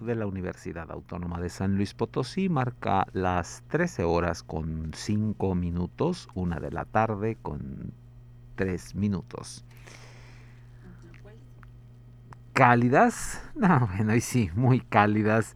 [0.00, 6.28] De la Universidad Autónoma de San Luis Potosí marca las 13 horas con 5 minutos,
[6.34, 7.92] una de la tarde con
[8.56, 9.64] 3 minutos.
[12.52, 13.40] ¿Cálidas?
[13.54, 15.54] No, bueno, y sí, muy cálidas,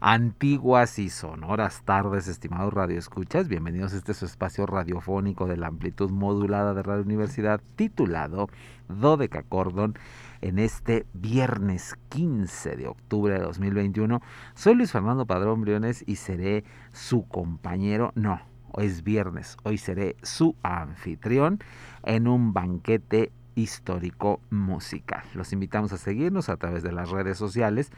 [0.00, 3.48] antiguas y sonoras tardes, estimados radioescuchas.
[3.48, 8.48] Bienvenidos a este su espacio radiofónico de la amplitud modulada de Radio Universidad, titulado
[8.88, 9.98] Dodeca Cordon
[10.40, 14.22] en este viernes 15 de octubre de 2021.
[14.54, 18.40] Soy Luis Fernando Padrón Briones y seré su compañero, no,
[18.72, 21.58] hoy es viernes, hoy seré su anfitrión
[22.04, 25.24] en un banquete histórico musical.
[25.34, 27.92] Los invitamos a seguirnos a través de las redes sociales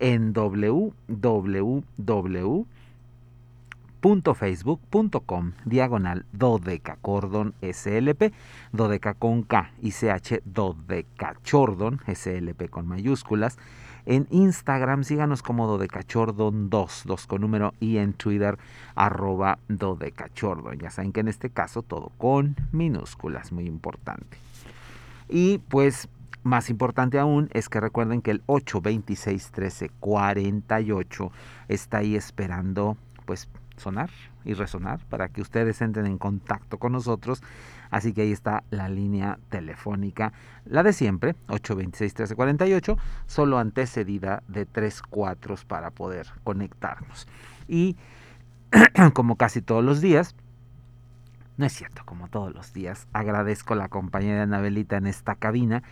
[0.00, 0.92] en www
[4.34, 8.32] facebook.com diagonal dodecacordon slp
[8.72, 13.58] dodeca con K y CH dodecachordon slp con mayúsculas.
[14.06, 18.56] En Instagram síganos como dodecachordon 2 2 con número y en Twitter
[18.94, 24.38] arroba dodecachordon ya saben que en este caso todo con minúsculas muy importante.
[25.28, 26.08] Y pues
[26.42, 31.32] más importante aún es que recuerden que el 8 26 13 48
[31.68, 34.10] está ahí esperando pues sonar
[34.44, 37.42] y resonar para que ustedes entren en contacto con nosotros.
[37.90, 40.32] Así que ahí está la línea telefónica,
[40.64, 47.26] la de siempre, 826-1348, solo antecedida de tres cuatros para poder conectarnos.
[47.66, 47.96] Y
[49.14, 50.34] como casi todos los días,
[51.56, 55.82] no es cierto, como todos los días, agradezco la compañía de Anabelita en esta cabina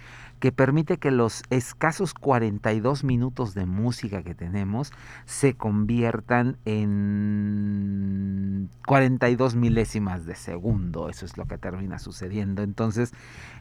[0.40, 4.92] que permite que los escasos 42 minutos de música que tenemos
[5.24, 7.56] se conviertan en
[8.86, 11.08] 42 milésimas de segundo.
[11.08, 12.62] Eso es lo que termina sucediendo.
[12.62, 13.12] Entonces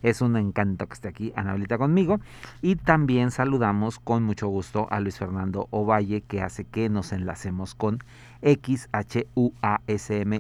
[0.02, 2.20] es un encanto que esté aquí Anabelita conmigo.
[2.62, 7.76] Y también saludamos con mucho gusto a Luis Fernando Ovalle que hace que nos enlacemos
[7.76, 8.00] con
[8.42, 9.24] XHUASM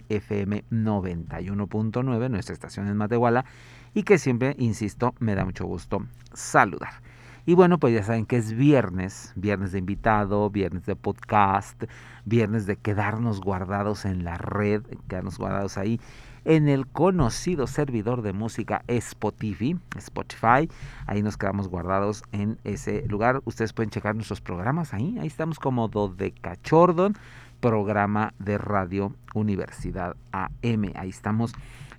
[0.09, 3.45] FM 91.9, nuestra estación en Matehuala
[3.95, 7.01] y que siempre, insisto, me da mucho gusto saludar.
[7.47, 11.83] Y bueno, pues ya saben que es viernes, viernes de invitado, viernes de podcast,
[12.25, 15.99] viernes de quedarnos guardados en la red, quedarnos guardados ahí
[16.43, 20.69] en el conocido servidor de música Spotify, Spotify.
[21.05, 23.41] Ahí nos quedamos guardados en ese lugar.
[23.45, 25.17] Ustedes pueden checar nuestros programas ahí.
[25.19, 27.15] Ahí estamos como Dodecachordon,
[27.59, 30.91] programa de Radio Universidad AM.
[30.95, 31.53] Ahí estamos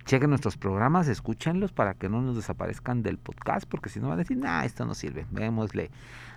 [0.06, 4.14] chequen nuestros programas, escúchenlos para que no nos desaparezcan del podcast, porque si no van
[4.14, 5.90] a decir, nah, esto no sirve, veámosle.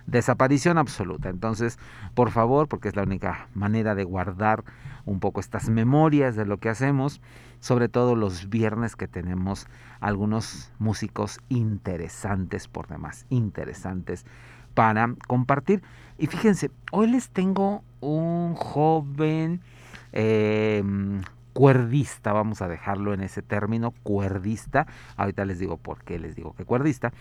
[0.06, 1.28] Desaparición absoluta.
[1.28, 1.78] Entonces,
[2.14, 4.64] por favor, porque es la única manera de guardar
[5.06, 7.20] un poco estas memorias de lo que hacemos,
[7.60, 9.68] sobre todo los viernes que tenemos
[10.00, 14.26] algunos músicos interesantes por demás, interesantes
[14.74, 15.82] para compartir.
[16.18, 19.60] Y fíjense, hoy les tengo un joven
[20.12, 20.82] eh,
[21.52, 24.86] cuerdista, vamos a dejarlo en ese término, cuerdista.
[25.16, 27.12] Ahorita les digo por qué les digo que cuerdista.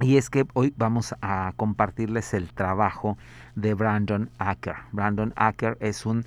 [0.00, 3.18] Y es que hoy vamos a compartirles el trabajo
[3.54, 4.76] de Brandon Acker.
[4.92, 6.24] Brandon Acker es un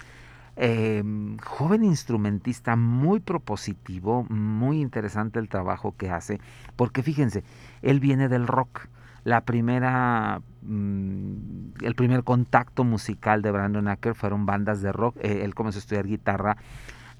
[0.55, 6.39] em, joven instrumentista muy propositivo, muy interesante el trabajo que hace,
[6.75, 7.43] porque fíjense,
[7.81, 8.87] él viene del rock.
[9.23, 15.15] La primera, mm, el primer contacto musical de Brandon Acker fueron bandas de rock.
[15.21, 16.57] Eh, él comenzó a estudiar guitarra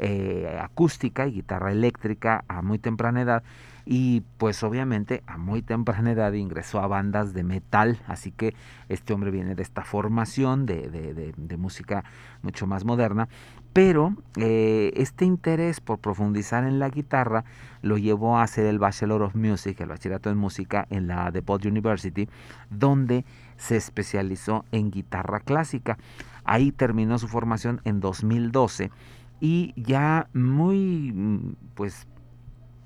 [0.06, 3.42] eh, acústica y guitarra eléctrica a muy temprana edad.
[3.86, 8.54] Y pues obviamente a muy temprana edad ingresó a bandas de metal, así que
[8.90, 12.04] este hombre viene de esta formación de, música
[12.42, 13.30] mucho más moderna,
[13.72, 17.46] pero eh, este interés por profundizar en la guitarra
[17.82, 21.66] lo llevó a hacer el Bachelor of Music, el bachillerato en música en la DePaul
[21.66, 22.28] University,
[22.70, 23.24] donde
[23.56, 25.98] se especializó en guitarra clásica.
[26.44, 28.92] Ahí terminó su formación en 2012
[29.44, 32.08] y ya muy pues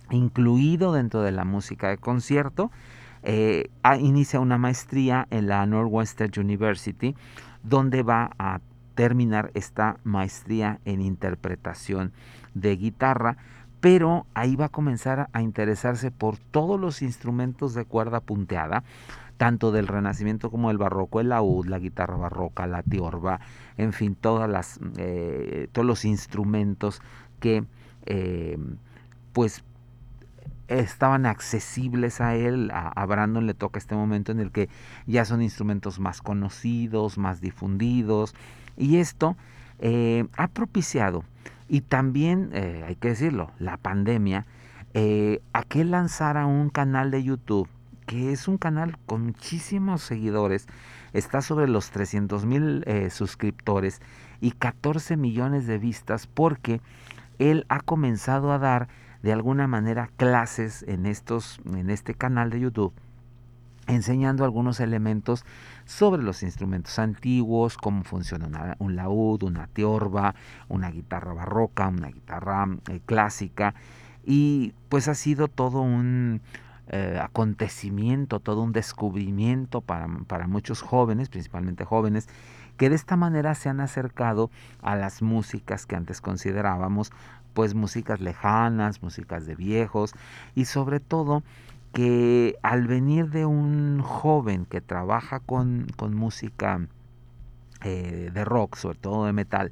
[0.10, 2.72] incluido dentro de la música de concierto.
[3.22, 3.70] Eh,
[4.00, 7.16] inicia una maestría en la Northwestern University,
[7.62, 8.60] donde va a
[8.96, 12.12] terminar esta maestría en interpretación
[12.56, 13.38] de guitarra,
[13.80, 18.84] pero ahí va a comenzar a interesarse por todos los instrumentos de cuerda punteada,
[19.38, 23.40] tanto del Renacimiento como del Barroco, el laúd, la guitarra barroca, la tiorba,
[23.78, 27.02] en fin, todas las, eh, todos los instrumentos
[27.40, 27.64] que
[28.06, 28.58] eh,
[29.34, 29.64] pues
[30.68, 32.72] estaban accesibles a él.
[32.74, 34.70] A, Brandon le toca este momento en el que
[35.06, 38.36] ya son instrumentos más conocidos, más difundidos.
[38.76, 39.38] Y esto
[39.80, 41.24] eh, ha propiciado,
[41.70, 44.46] y también, eh, hay que decirlo, la pandemia,
[44.94, 47.68] eh, a que lanzara un canal de YouTube,
[48.08, 50.66] que es un canal con muchísimos seguidores,
[51.14, 54.02] está sobre los 300 mil suscriptores
[54.42, 56.82] y 14 millones de vistas, porque
[57.38, 58.88] él ha comenzado a dar
[59.22, 62.94] de alguna manera clases en, estos, en este canal de YouTube
[63.88, 65.46] enseñando algunos elementos
[65.86, 70.36] sobre los instrumentos antiguos, cómo funciona un laúd, una tiorba,
[70.68, 73.74] una guitarra barroca, una guitarra eh, clásica.
[74.26, 76.42] Y pues ha sido todo un
[76.90, 82.28] eh, acontecimiento, todo un descubrimiento para, para muchos jóvenes, principalmente jóvenes,
[82.78, 84.50] que de esta manera se han acercado
[84.82, 87.12] a las músicas que antes considerábamos
[87.54, 90.14] pues músicas lejanas, músicas de viejos
[90.54, 91.42] y sobre todo
[91.92, 96.82] que al venir de un joven que trabaja con, música
[97.84, 99.72] eh, de rock, sobre todo de metal,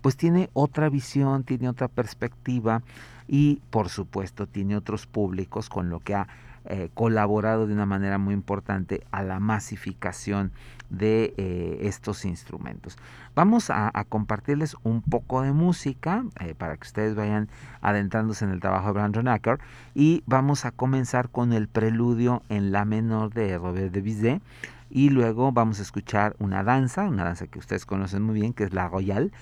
[0.00, 2.82] pues tiene otra visión, tiene otra perspectiva
[3.26, 6.28] y por supuesto tiene otros públicos con lo que ha
[6.70, 10.52] eh, colaborado de una manera muy importante a la masificación
[10.90, 12.98] de eh, estos instrumentos.
[13.34, 17.48] Vamos a, compartirles un poco de música eh, para que ustedes vayan
[17.80, 19.58] adentrándose en el trabajo de Brandon Acker
[19.94, 24.42] y vamos a comenzar con el preludio en la menor de Robert de Bizet
[24.90, 28.64] y luego vamos a escuchar una danza, una danza que ustedes conocen muy bien, que
[28.64, 29.32] es la Royal,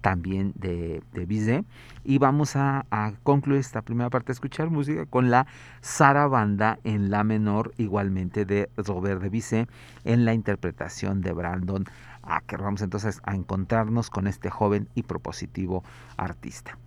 [0.00, 1.64] también de, de Bizet.
[2.04, 2.84] Y vamos a,
[3.22, 5.46] concluir esta primera parte de escuchar música con la
[5.80, 9.68] Sarabanda en la menor, igualmente de Robert de Bizet,
[10.04, 11.84] en la interpretación de Brandon
[12.22, 12.62] Acker.
[12.62, 15.84] Vamos entonces a encontrarnos con este joven y propositivo
[16.16, 16.78] artista.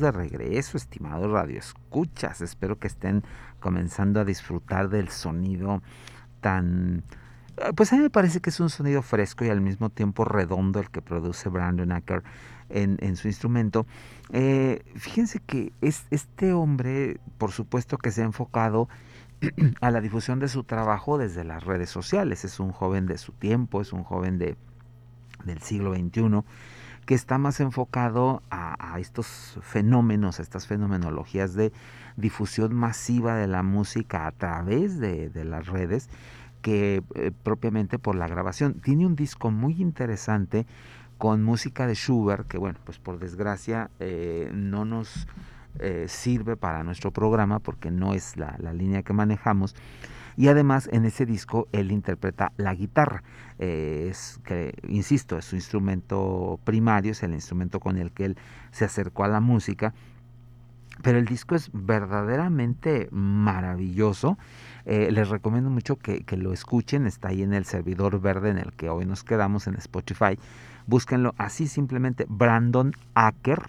[0.00, 2.40] De regreso, estimados radioescuchas.
[2.40, 3.24] Espero que estén
[3.60, 5.82] comenzando a disfrutar del sonido
[6.40, 7.04] tan...
[7.56, 10.24] Eh, pues a mí me parece que es un sonido fresco y al mismo tiempo
[10.24, 12.22] redondo el que produce Brandon Acker
[12.70, 13.86] en, su instrumento.
[14.32, 18.88] Eh, fíjense que es, este hombre, por supuesto que se ha enfocado
[19.80, 22.44] a la difusión de su trabajo desde las redes sociales.
[22.44, 24.56] Es un joven de su tiempo, es un joven de,
[25.44, 26.44] del siglo XXI
[27.08, 31.72] que está más enfocado a, estos fenómenos, a estas fenomenologías de
[32.18, 36.10] difusión masiva de la música a través de, las redes
[36.60, 38.74] que eh, propiamente por la grabación.
[38.74, 40.66] Tiene un disco muy interesante
[41.16, 45.26] con música de Schubert, que bueno, pues por desgracia eh, no nos
[45.78, 49.74] eh, sirve para nuestro programa porque no es la, línea que manejamos.
[50.38, 53.24] Y además en ese disco él interpreta la guitarra.
[53.58, 58.36] Eh, es que, insisto, es su instrumento primario, es el instrumento con el que él
[58.70, 59.94] se acercó a la música.
[61.02, 64.38] Pero el disco es verdaderamente maravilloso.
[64.86, 67.08] les recomiendo mucho que, que, lo escuchen.
[67.08, 70.38] Está ahí en el servidor verde en el que hoy nos quedamos en Spotify.
[70.86, 73.60] Búsquenlo así simplemente Brandon Acker,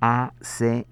[0.00, 0.88] A-C-K-E-R,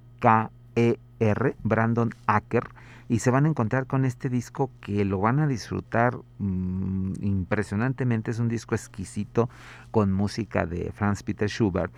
[1.62, 2.68] Brandon Acker,
[3.08, 8.30] y se van a encontrar con este disco que lo van a disfrutar mm, impresionantemente.
[8.30, 9.48] Es un disco exquisito
[9.90, 11.92] con música de Franz Peter Schubert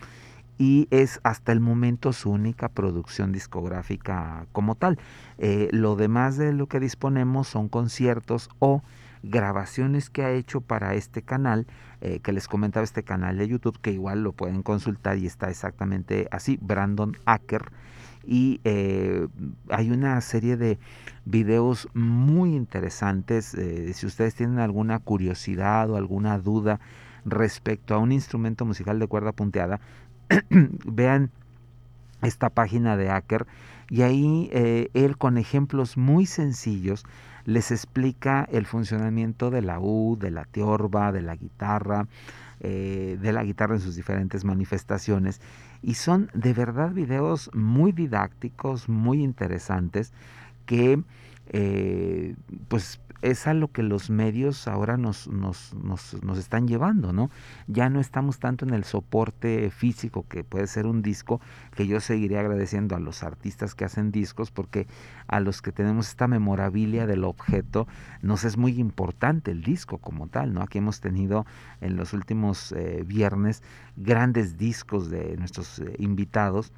[0.59, 4.99] y es hasta el momento su única producción discográfica como tal.
[5.39, 8.83] Eh, lo demás de lo que disponemos son conciertos o
[9.23, 11.67] grabaciones que ha hecho para este canal,
[12.01, 15.51] eh, que les comentaba este canal de YouTube, que igual lo pueden consultar y está
[15.51, 17.71] exactamente así, Brandon Acker.
[18.26, 19.28] Y eh,
[19.71, 20.78] hay una serie de
[21.25, 23.54] videos muy interesantes.
[23.54, 26.80] Eh, si ustedes tienen alguna curiosidad o alguna duda
[27.25, 29.80] respecto a un instrumento musical de cuerda punteada,
[30.85, 31.30] vean
[32.23, 33.47] esta página de Acker
[33.88, 37.04] y ahí él con ejemplos muy sencillos
[37.47, 42.09] les explica el funcionamiento de la U, de la tiorba, de la guitarra,
[42.61, 45.40] eh, de la guitarra en sus diferentes manifestaciones.
[45.87, 50.12] Y son de verdad videos muy didácticos, muy interesantes,
[50.66, 51.00] que
[51.50, 52.35] eh,
[52.66, 57.31] pues es a lo que los medios ahora nos, nos, nos, nos, están llevando, ¿no?
[57.67, 61.41] Ya no estamos tanto en el soporte físico que puede ser un disco,
[61.75, 64.87] que yo seguiré agradeciendo a los artistas que hacen discos, porque
[65.29, 67.87] a los que tenemos esta memorabilia del objeto,
[68.23, 70.63] nos es muy importante el disco como tal, ¿no?
[70.63, 71.47] Aquí hemos tenido
[71.81, 73.63] en los últimos eh, viernes
[73.97, 76.73] grandes discos de nuestros eh, invitados,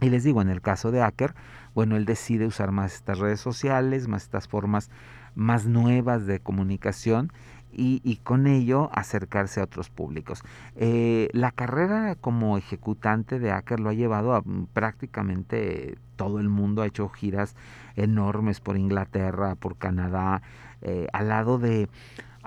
[0.00, 1.34] y les digo, en el caso de Acker,
[1.74, 4.90] bueno, él decide usar más estas redes sociales, más estas formas
[5.38, 7.32] más nuevas de comunicación
[7.70, 10.42] y, con ello acercarse a otros públicos.
[10.74, 14.42] Eh, la carrera como ejecutante de Acker lo ha llevado a
[14.72, 17.54] prácticamente todo el mundo, ha hecho giras
[17.94, 20.42] enormes por Inglaterra, por Canadá,
[20.82, 21.88] eh, al lado de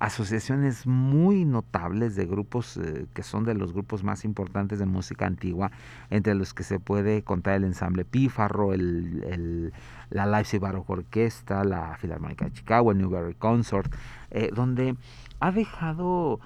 [0.02, 5.28] asociaciones muy notables de grupos eh, que son de los grupos más importantes de música
[5.28, 5.72] antigua,
[6.10, 9.72] entre los que se puede contar el ensamble Pífarro, el,
[10.10, 13.94] la Leipzig Baroque Orquesta, la Filarmónica de Chicago, el Newberry Consort,
[14.32, 14.96] eh, donde
[15.40, 16.40] ha dejado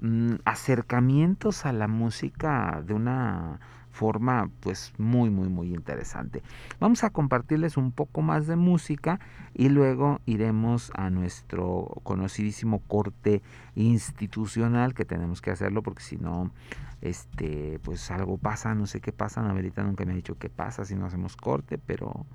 [0.00, 3.60] mm, acercamientos a la música de una
[3.92, 6.42] forma pues muy muy muy interesante.
[6.80, 9.20] Vamos a compartirles un poco más de música
[9.54, 13.42] y luego iremos a nuestro conocidísimo corte
[13.74, 16.50] institucional que tenemos que hacerlo porque si no
[17.02, 20.84] este pues algo pasa, no sé qué pasa, Anabelita nunca me ha dicho qué pasa
[20.84, 22.26] si no hacemos corte, pero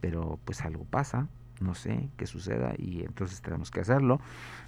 [0.00, 1.28] pero pues algo pasa
[1.60, 4.20] no sé qué suceda y entonces tenemos que hacerlo.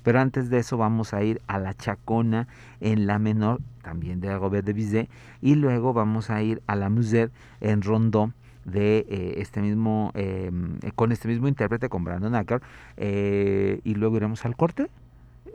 [0.02, 2.48] Pero antes de eso vamos a ir a la Chacona
[2.80, 5.08] en la menor, también de Robert de
[5.40, 8.32] y luego vamos a ir a la Musette en Rondó
[8.64, 12.60] de eh, este mismo em, con este mismo intérprete con Brandon Acker
[12.96, 14.88] eh, y luego iremos al corte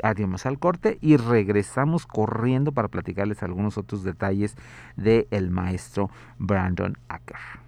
[0.04, 4.56] Haríamos al corte y regresamos corriendo para platicarles algunos otros detalles
[4.96, 7.61] del el maestro Brandon Acker.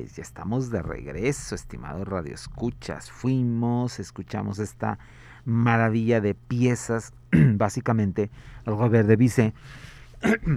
[0.00, 3.10] Pues ya estamos de regreso, estimados radioescuchas.
[3.10, 4.98] Fuimos, escuchamos esta
[5.44, 8.30] maravilla de piezas, básicamente
[8.64, 9.54] Robert de Bizet,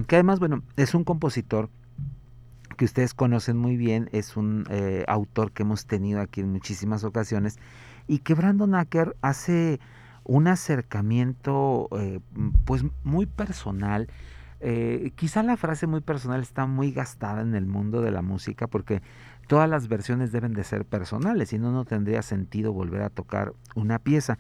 [0.08, 1.70] que además, bueno, es un compositor
[2.78, 7.04] que ustedes conocen muy bien, es un eh, autor que hemos tenido aquí en muchísimas
[7.04, 7.60] ocasiones
[8.08, 9.82] y que Brandon Acker hace
[10.24, 12.22] un acercamiento eh,
[12.64, 14.08] pues muy personal.
[14.66, 18.68] Eh, quizá la frase muy personal está muy gastada en el mundo de la música
[18.68, 19.02] porque
[19.48, 23.54] todas las versiones deben de ser personales, si no, no tendría sentido volver a tocar
[23.76, 24.38] una pieza.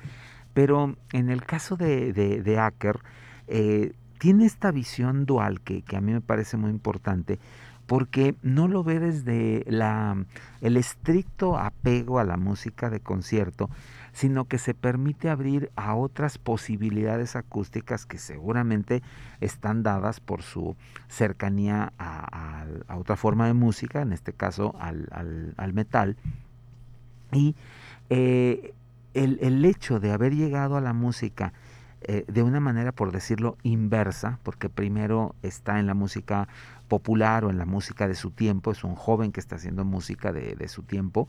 [0.53, 2.99] Pero en el caso de, de, Acker,
[3.47, 7.39] eh, tiene esta visión dual que, que, a mí me parece muy importante,
[7.87, 10.15] porque no lo ve desde la,
[10.61, 13.69] el estricto apego a la música de concierto,
[14.13, 19.01] sino que se permite abrir a otras posibilidades acústicas que seguramente
[19.41, 20.75] están dadas por su
[21.09, 26.15] cercanía a, otra forma de música, en este caso al, metal.
[27.31, 27.55] Y
[28.11, 28.73] eh,
[29.15, 31.51] el, hecho de haber llegado a la música
[32.01, 36.47] eh, de una manera, por decirlo, inversa, porque primero está en la música
[36.87, 40.31] popular o en la música de su tiempo, es un joven que está haciendo música
[40.31, 41.27] de, de su tiempo,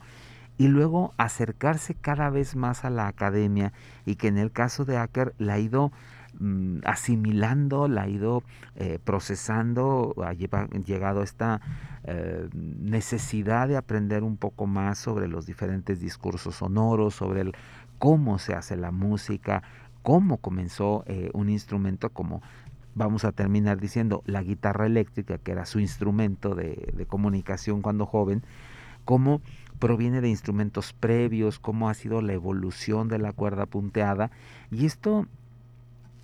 [0.57, 3.73] y luego acercarse cada vez más a la academia
[4.05, 5.91] y que en el caso de Acker la ha ido
[6.39, 8.43] mm, asimilando, la ha ido
[8.75, 11.61] eh, procesando, ha llegado a esta
[12.05, 17.51] eh, necesidad de aprender un poco más sobre los diferentes discursos sonoros, sobre
[17.99, 19.63] cómo se hace la música,
[20.03, 22.41] cómo comenzó eh, un instrumento como
[22.93, 28.41] vamos a terminar diciendo la guitarra eléctrica, que era su instrumento de comunicación cuando joven,
[29.03, 29.41] cómo
[29.79, 34.31] proviene de instrumentos previos, cómo ha sido la evolución de la cuerda punteada.
[34.71, 35.27] Y esto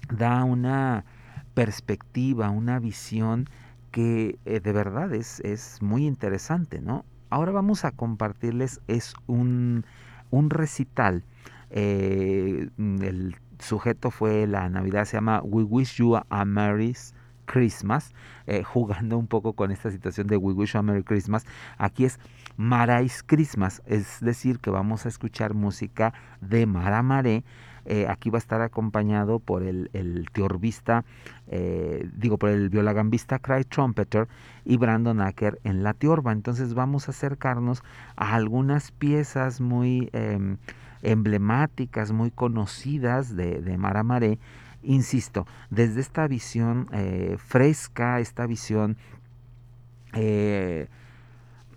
[0.10, 1.06] da una
[1.54, 3.50] perspectiva, una visión
[3.92, 7.06] que eh, de verdad es, es, muy interesante, ¿no?
[7.30, 9.86] Ahora vamos a compartirles, es un,
[10.30, 11.24] un recital.
[11.70, 17.14] Eh, el sujeto fue la Navidad, se llama We Wish You a Mary's
[17.46, 18.14] Christmas,
[18.48, 21.46] eh, jugando un poco con esta situación de We Wish You a Merry Christmas.
[21.78, 22.20] Aquí es
[22.58, 27.44] Marais Christmas, es decir, que vamos a escuchar música de Mara Maré.
[27.86, 31.04] Eh, aquí va a estar acompañado por el, el teorbista,
[31.48, 34.28] eh, digo, por el violagambista Cry Trumpeter
[34.66, 36.32] y Brandon Acker en la tiorba.
[36.32, 37.84] Entonces vamos a acercarnos
[38.16, 40.58] a algunas piezas muy em,
[41.02, 44.38] emblemáticas, muy conocidas de, de Mara Maré,
[44.84, 48.98] insisto, desde esta visión eh, fresca, esta visión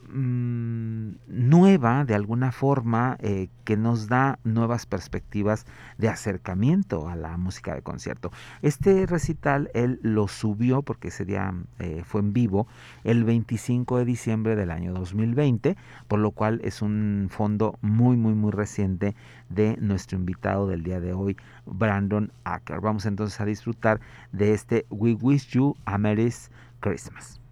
[0.08, 5.66] Mm, nueva de alguna forma eh, que nos da nuevas perspectivas
[5.98, 8.30] de acercamiento a la música de concierto.
[8.62, 12.66] Este recital él lo subió porque ese día eh, fue en vivo
[13.02, 18.34] el 25 de diciembre del año 2020, por lo cual es un fondo muy muy
[18.34, 19.14] muy reciente
[19.48, 21.36] de nuestro invitado del día de hoy,
[21.66, 22.80] Brandon Acker.
[22.80, 24.00] Vamos entonces a disfrutar
[24.32, 26.32] de este We Wish You a Merry
[26.80, 27.43] Christmas.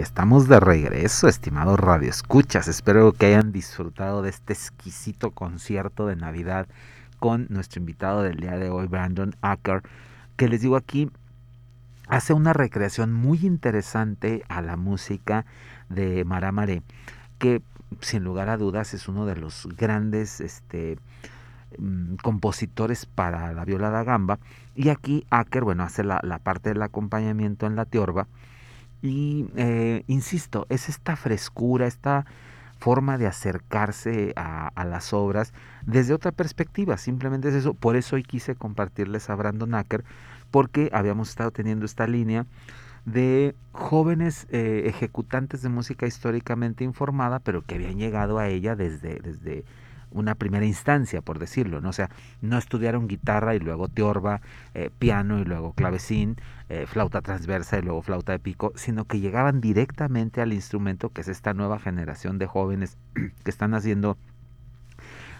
[0.00, 2.68] Estamos de regreso, estimados radioescuchas.
[2.68, 6.66] Espero que hayan disfrutado de este exquisito concierto de Navidad
[7.18, 9.82] con nuestro invitado del día de hoy, Brandon Acker,
[10.36, 11.10] que les digo aquí,
[12.08, 15.44] hace una recreación muy interesante a la música
[15.90, 16.82] de Maramaré,
[17.38, 17.60] que
[18.00, 20.98] sin lugar a dudas es uno de los grandes este,
[21.78, 24.38] mm, compositores para la viola da gamba.
[24.74, 28.28] Y aquí Acker, bueno, hace la, la parte del acompañamiento en la tiorba
[29.02, 32.26] y eh, insisto, es esta frescura, esta
[32.78, 35.52] forma de acercarse a, las obras
[35.84, 37.74] desde otra perspectiva, simplemente es eso.
[37.74, 40.04] Por eso hoy quise compartirles a Brandon Acker,
[40.50, 42.46] porque habíamos estado teniendo esta línea
[43.04, 49.20] de jóvenes eh, ejecutantes de música históricamente informada, pero que habían llegado a ella desde,
[49.20, 49.64] desde
[50.10, 51.90] una primera instancia, por decirlo, ¿no?
[51.90, 54.40] O sea, no estudiaron guitarra y luego teorba,
[54.74, 56.36] eh, piano y luego clavecín,
[56.68, 61.20] eh, flauta transversa y luego flauta de pico, sino que llegaban directamente al instrumento que
[61.22, 64.16] es esta nueva generación de jóvenes que están haciendo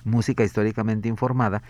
[0.05, 1.63] música históricamente informada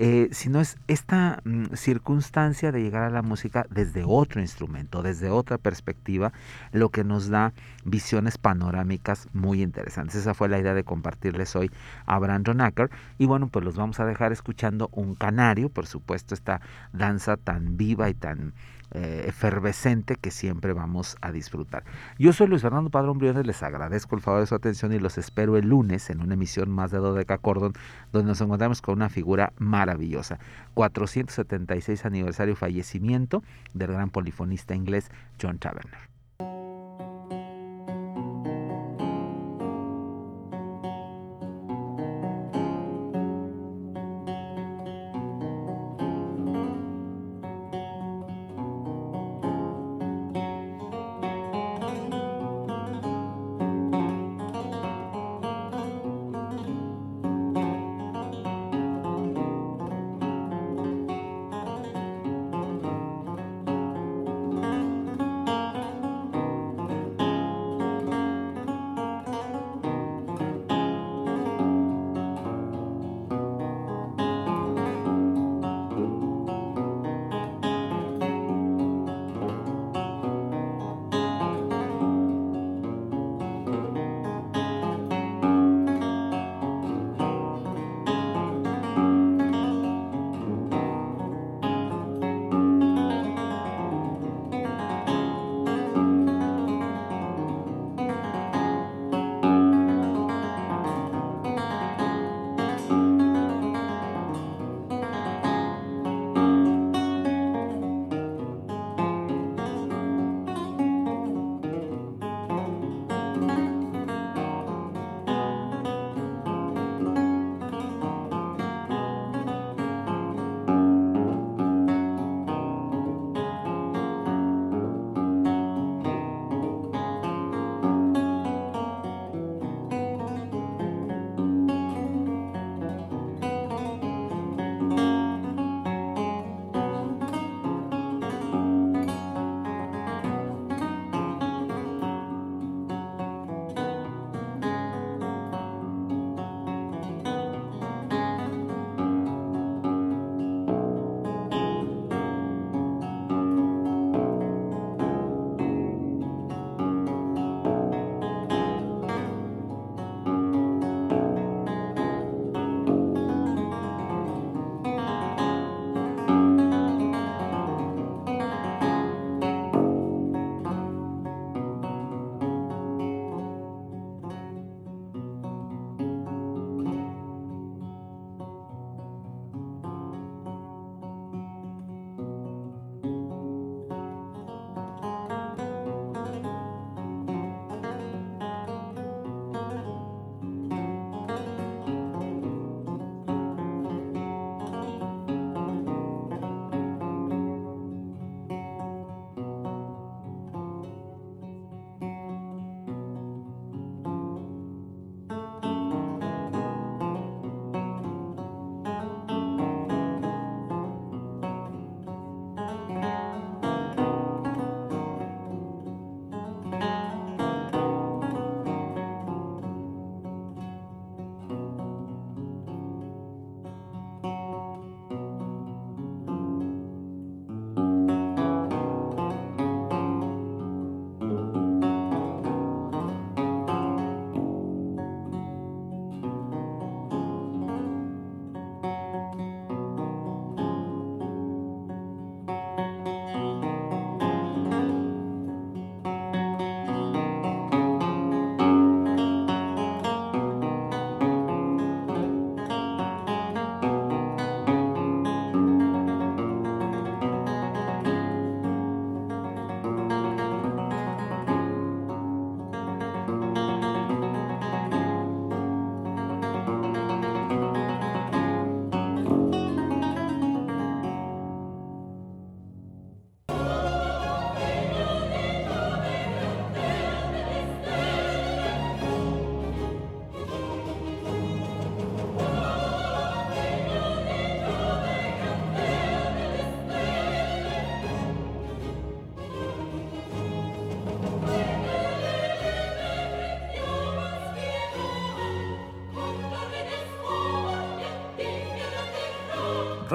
[0.00, 5.28] eh, sino es esta mm, circunstancia de llegar a la música desde otro instrumento, desde
[5.28, 6.32] otra perspectiva,
[6.70, 7.52] lo que nos da
[7.84, 10.14] visiones panorámicas muy interesantes.
[10.14, 11.72] Esa fue la idea de compartirles hoy
[12.06, 12.90] a Brandon Acker.
[13.18, 16.60] Y bueno, pues los vamos a dejar escuchando un canario, por supuesto, esta
[16.92, 18.52] danza tan viva y tan
[18.92, 21.84] eh, efervescente que siempre vamos a disfrutar.
[22.18, 25.18] Yo soy Luis Fernando Padrón Briones, les agradezco el favor de su atención y los
[25.18, 27.74] espero el lunes en una emisión más de Dodeca Cordon,
[28.12, 30.38] donde nos encontramos con una figura maravillosa.
[30.74, 33.42] 476 aniversario fallecimiento
[33.74, 35.10] del gran polifonista inglés
[35.40, 36.07] John Taverner.